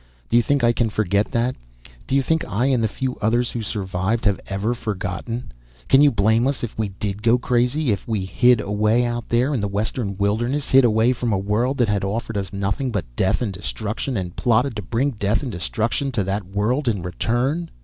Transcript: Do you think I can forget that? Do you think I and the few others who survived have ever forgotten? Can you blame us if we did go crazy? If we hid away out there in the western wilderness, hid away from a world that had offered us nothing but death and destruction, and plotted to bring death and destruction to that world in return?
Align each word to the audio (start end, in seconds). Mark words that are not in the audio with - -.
Do 0.31 0.35
you 0.35 0.41
think 0.41 0.63
I 0.63 0.73
can 0.73 0.89
forget 0.89 1.27
that? 1.29 1.55
Do 2.07 2.15
you 2.15 2.23
think 2.23 2.43
I 2.45 2.65
and 2.65 2.83
the 2.83 2.87
few 2.87 3.17
others 3.17 3.51
who 3.51 3.61
survived 3.61 4.25
have 4.25 4.39
ever 4.47 4.73
forgotten? 4.73 5.51
Can 5.89 6.01
you 6.01 6.09
blame 6.09 6.47
us 6.47 6.63
if 6.63 6.75
we 6.75 6.89
did 6.89 7.21
go 7.21 7.37
crazy? 7.37 7.91
If 7.91 8.07
we 8.07 8.25
hid 8.25 8.59
away 8.61 9.05
out 9.05 9.29
there 9.29 9.53
in 9.53 9.61
the 9.61 9.67
western 9.67 10.17
wilderness, 10.17 10.69
hid 10.69 10.85
away 10.85 11.13
from 11.13 11.31
a 11.31 11.37
world 11.37 11.77
that 11.77 11.87
had 11.87 12.03
offered 12.03 12.35
us 12.37 12.51
nothing 12.51 12.89
but 12.89 13.15
death 13.15 13.43
and 13.43 13.53
destruction, 13.53 14.17
and 14.17 14.35
plotted 14.35 14.75
to 14.77 14.81
bring 14.81 15.11
death 15.11 15.43
and 15.43 15.51
destruction 15.51 16.11
to 16.13 16.23
that 16.23 16.45
world 16.47 16.87
in 16.87 17.03
return? 17.03 17.69